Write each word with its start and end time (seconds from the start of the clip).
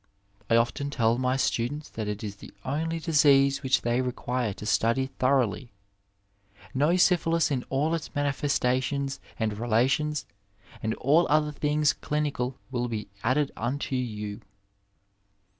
I 0.49 0.55
often 0.55 0.89
tell 0.89 1.19
my 1.19 1.37
students 1.37 1.87
that 1.89 2.07
it 2.07 2.23
is 2.23 2.37
the 2.37 2.51
only 2.65 2.99
disease 2.99 3.61
which 3.61 3.81
they 3.83 4.01
require 4.01 4.51
to 4.55 4.65
study 4.65 5.11
thorouj^y. 5.19 5.69
Enow 6.73 6.95
syphilis 6.99 7.51
in 7.51 7.63
aU 7.69 7.93
its 7.93 8.15
manifestations 8.15 9.19
and 9.37 9.59
relations, 9.59 10.25
and 10.81 10.95
all 10.95 11.27
other 11.29 11.51
things 11.51 11.93
clinical 11.93 12.57
will 12.71 12.87
be 12.87 13.09
added 13.23 13.51
unto 13.55 13.95
you. 13.95 14.41